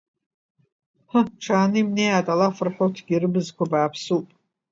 Ҳы, 1.09 1.21
ҽааны 1.41 1.77
имнеиааит, 1.81 2.27
алаф 2.33 2.57
рҳәоҭгьы, 2.67 3.15
рыбзқәа 3.21 3.71
бааԥсуп! 3.71 4.27